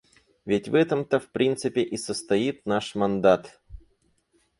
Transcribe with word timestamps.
Ведь 0.45 0.67
в 0.67 0.73
этом-то 0.73 1.19
в 1.19 1.29
принципе 1.29 1.83
и 1.83 1.95
состоит 1.95 2.65
наш 2.65 2.95
мандат. 2.95 3.61